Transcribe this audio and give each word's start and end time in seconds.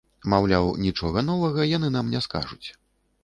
Маўляў, 0.31 0.69
нічога 0.85 1.23
новага 1.27 1.67
яны 1.77 1.91
нам 1.97 2.09
не 2.13 2.21
скажуць. 2.29 2.67